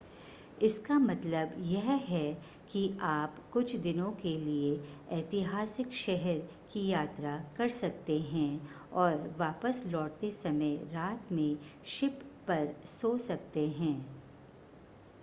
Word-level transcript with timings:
इसका 0.61 0.97
मतलब 0.99 1.51
यह 1.63 1.89
है 2.03 2.23
कि 2.71 2.81
आप 3.01 3.35
कुछ 3.53 3.75
दिनों 3.75 4.11
के 4.21 4.35
लिए 4.37 4.71
ऐतिहासिक 5.17 5.93
शहर 5.95 6.39
की 6.73 6.87
यात्रा 6.87 7.35
कर 7.57 7.69
सकते 7.71 8.17
हैं 8.21 8.49
और 8.93 9.35
वापस 9.37 9.83
लौटते 9.87 10.31
समय 10.33 10.75
रात 10.93 11.31
में 11.31 11.57
शिप 11.89 12.23
पर 12.47 12.73
सो 12.91 13.17
सकते 13.27 13.67
हैं 13.69 13.95